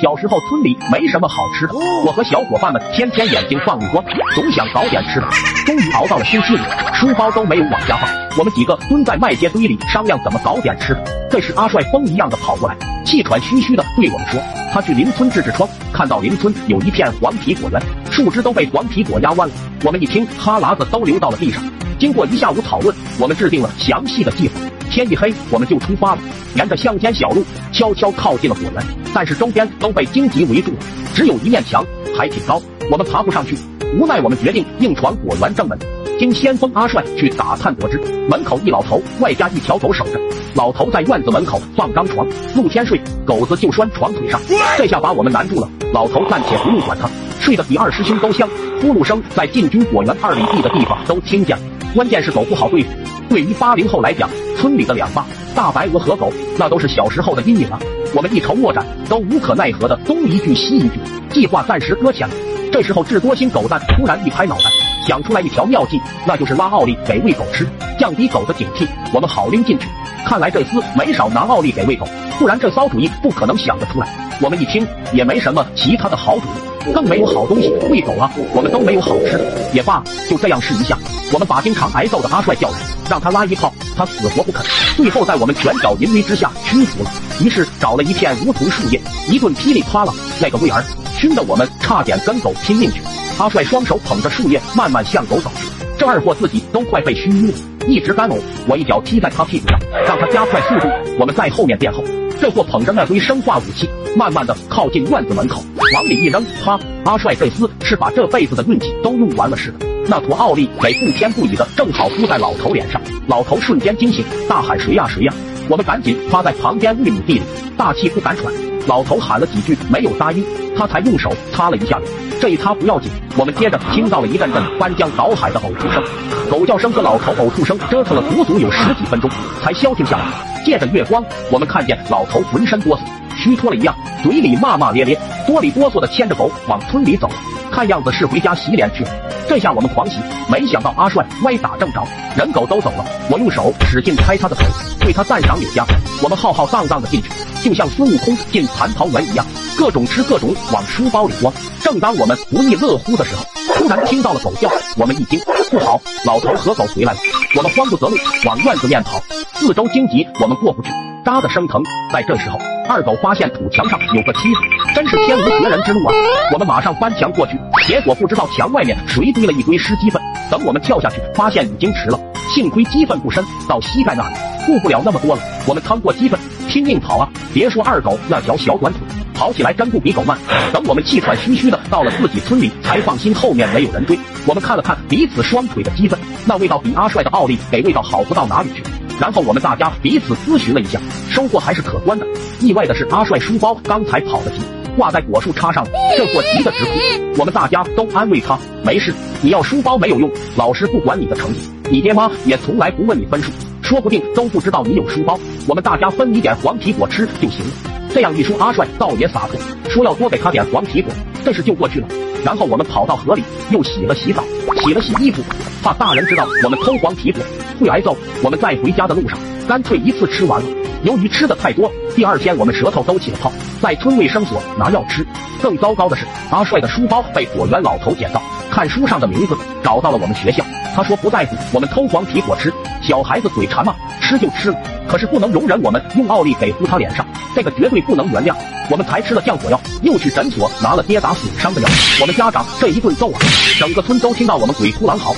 [0.00, 1.74] 小时候村里没什么好吃的，
[2.04, 5.28] 我和小伙伴们天天眼睛放绿光，总想搞点吃的。
[5.64, 6.58] 终于熬到了星期五，
[6.94, 11.04] 书包都没有往家放，我们几个蹲在麦秸堆里商量怎么搞点吃的。
[11.30, 14.40] 这时阿帅疯一样的跑过来，气喘吁吁的对我们说，
[14.72, 17.80] 他去邻村治痔疮，看到邻村有一片黄皮果园，
[18.10, 19.54] 树枝都被黄皮果压弯了。
[19.84, 21.62] 我们一听，哈喇子都流到了地上。
[21.98, 24.54] 经过一下午讨论，我们制定了详细的计划。
[24.92, 26.20] 天一黑，我们就出发了，
[26.54, 28.84] 沿着乡间小路悄悄靠近了果园，
[29.14, 30.78] 但是周边都被荆棘围住了，
[31.14, 31.82] 只有一面墙，
[32.14, 33.56] 还挺高，我们爬不上去。
[33.98, 35.78] 无奈，我们决定硬闯果园正门。
[36.18, 40.20] 经先锋阿帅去打探得知，门口一老头，外加一条狗守着。
[40.54, 44.38] 老头在院子门口放张床，露天睡，狗子就拴床腿上。
[44.76, 45.68] 这下把我们难住了。
[45.94, 47.08] 老头暂且不用管他，
[47.40, 48.46] 睡得比二师兄都香，
[48.82, 51.62] 呼噜声在进军果园二里地的地方都听见了。
[51.94, 52.90] 关键是狗不好对付，
[53.30, 54.28] 对于八零后来讲。
[54.56, 55.24] 村里的两霸
[55.54, 57.78] 大白鹅和狗，那都是小时候的阴影啊！
[58.14, 62.34] 我们一筹莫展，都无可奈何的东一句西一句，计划暂时搁浅了。
[62.70, 64.64] 这时候智多星狗蛋突然一拍脑袋，
[65.06, 67.66] 想出来一条妙计，那就是拉奥利给喂狗吃，
[67.98, 68.86] 降低狗的警惕。
[69.12, 69.86] 我们好拎进去。
[70.24, 72.06] 看来这厮没少拿奥利给喂狗，
[72.38, 74.08] 不然这骚主意不可能想得出来。
[74.40, 76.44] 我们一听也没什么其他的好主
[76.88, 78.30] 意，更没有好东西喂狗啊！
[78.54, 80.96] 我们都没有好吃的，也罢，就这样试一下。
[81.32, 82.76] 我们把经常挨揍的阿帅叫来，
[83.12, 83.70] 让他拉一炮。
[83.94, 84.64] 他死活不肯，
[84.96, 87.12] 最后在我们拳脚淫威之下屈服了。
[87.42, 90.82] 于是找了一片梧桐树叶，一顿噼里啪啦，那个味儿
[91.20, 93.02] 熏得我们差点跟狗拼命去。
[93.36, 95.66] 阿帅双手捧着树叶，慢慢向狗走去。
[95.98, 97.54] 这二货自己都快被熏晕了，
[97.86, 98.38] 一直干呕。
[98.66, 100.88] 我一脚踢在他屁股上，让他加快速度。
[101.18, 102.02] 我们在后面殿后。
[102.40, 105.62] 这货捧着那堆生化武器，慢慢的靠近院子门口，
[105.94, 106.76] 往里一扔，啪！
[107.04, 109.86] 阿帅这厮是把这辈子的运气都用完了似的。
[110.08, 115.32] 那坨奥利给不偏不倚的正好敷在老头脸上，老头瞬间惊醒，大喊谁呀谁呀！
[115.68, 117.42] 我们赶紧趴在旁边玉米地里，
[117.76, 118.52] 大气不敢喘。
[118.86, 120.44] 老头喊了几句没有答应，
[120.76, 122.10] 他才用手擦了一下脸。
[122.40, 126.02] 这一擦不要紧，我们接着听到了一阵阵翻江倒海的呕吐声，
[126.50, 129.30] 狗叫声和老头呕吐声折腾了足足有十几分钟，
[129.62, 130.24] 才消停下来。
[130.64, 133.00] 借着月光，我们看见老头浑身哆嗦，
[133.36, 137.30] 虚脱了一样，嘴里骂骂咧咧，哆里哆嗦的牵着狗往村里走，
[137.70, 139.10] 看样子是回家洗脸去了。
[139.48, 140.18] 这下我们狂喜，
[140.50, 142.02] 没想到阿帅歪打正着，
[142.36, 144.66] 人狗都走了，我用手使劲拍他的腿，
[144.98, 145.84] 对他赞赏有加。
[146.22, 147.28] 我们浩浩荡荡的进去，
[147.64, 149.44] 就像孙悟空进蟠桃园一样，
[149.76, 151.52] 各种吃各种往书包里装。
[151.80, 153.44] 正当我们不亦乐乎的时候，
[153.74, 157.18] 突然听到了狗叫，我们一惊，不好，老头和狗回来了。
[157.56, 158.16] 我们慌不择路，
[158.46, 159.20] 往院子面跑，
[159.54, 160.90] 四周荆棘我们过不去，
[161.24, 161.82] 扎的生疼。
[162.12, 164.60] 在这时候，二狗发现土墙上有个梯子，
[164.94, 166.14] 真是天无绝人之路啊！
[166.52, 167.58] 我们马上翻墙过去。
[167.88, 172.20] 结果不知道墙外面谁堆了一堆湿鸡粪，等我们跳下去，发现已经迟了。
[172.54, 174.34] 幸亏鸡粪不深，到膝盖那里，
[174.66, 175.42] 顾不了那么多了。
[175.66, 177.28] 我们趟过鸡粪，拼命跑啊！
[177.52, 179.00] 别说二狗那条小短腿，
[179.34, 180.38] 跑起来真不比狗慢。
[180.72, 184.18] 等我们气喘吁吁的到了自己村里，才放心后面没有人追。
[184.46, 188.82] 我们看了看彼此双腿的鸡粪，那味道比阿帅的奥利给味道好不到哪里去。
[189.20, 190.98] 然后我们大家彼此咨询了一下，
[191.30, 192.26] 收获还是可观的。
[192.60, 194.58] 意外的是，阿帅书包刚才跑得急。
[194.94, 195.86] 挂在果树插上，
[196.18, 196.90] 这货急得直哭。
[197.38, 203.50] 我们大家都安慰他，没事，你要书包没有用，老师不管你的成绩，你爹妈也从来不问你分数，
[203.92, 205.38] 说不定都不知道你有书包。
[205.68, 207.72] 我们大家分你点黄皮果吃就行了。
[208.14, 209.60] 这样一说，阿帅倒也洒脱，
[209.90, 211.12] 说要多给他点黄皮果，
[211.44, 212.08] 这事就过去了。
[212.42, 214.42] 然后我们跑到河里，又洗了洗澡，
[214.78, 215.42] 洗了洗衣服，
[215.82, 217.42] 怕大人知道我们偷黄皮果
[217.78, 218.16] 会挨揍。
[218.42, 219.38] 我们在回家的路上，
[219.68, 220.66] 干脆一次吃完了。
[221.02, 225.22] 由于吃的太多，第二天我们舌头都起了泡，在村卫生所拿药吃。
[225.62, 229.54] 更糟糕的是，阿帅的书包被果园老头捡到，看书上的名字
[229.84, 230.64] 找到了我们学校。
[230.94, 232.70] 他说不在乎我们偷黄皮果吃，
[233.02, 234.76] 小孩子嘴馋嘛，吃就吃了。
[235.08, 238.54] 可是不能容忍我们用奥利给敷他脸上，这个绝对不能原谅。
[238.90, 241.88] 我们才吃了降火药，又去诊所拿了跌打损伤的药。
[242.20, 243.38] 我们家长这一顿揍啊，
[243.78, 245.30] 整个村都听到我们鬼哭狼嚎。